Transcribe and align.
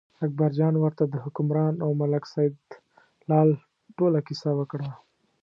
اکبرجان 0.25 0.73
ورته 0.77 1.03
د 1.07 1.15
حکمران 1.25 1.73
او 1.85 1.89
ملک 2.01 2.23
سیدلال 2.33 3.49
ټوله 3.97 4.19
کیسه 4.27 4.49
وکړه. 4.59 4.89